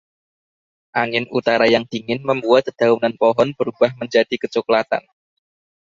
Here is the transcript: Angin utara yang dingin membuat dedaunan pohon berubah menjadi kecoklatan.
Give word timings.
Angin 1.01 1.25
utara 1.37 1.65
yang 1.73 1.85
dingin 1.91 2.19
membuat 2.29 2.61
dedaunan 2.67 3.13
pohon 3.21 3.49
berubah 3.57 3.91
menjadi 4.01 4.33
kecoklatan. 4.43 5.03